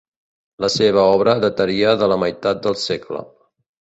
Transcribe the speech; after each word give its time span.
La 0.63 0.69
seva 0.75 1.03
obra 1.17 1.35
dataria 1.43 1.93
de 2.03 2.07
la 2.13 2.17
meitat 2.25 2.65
del 2.65 2.79
segle. 2.89 3.23